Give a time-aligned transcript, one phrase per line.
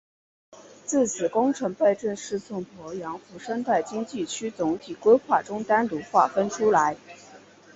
[0.87, 6.97] 自此工程被正式从鄱阳湖生态经济区总体规划中单独划分出来。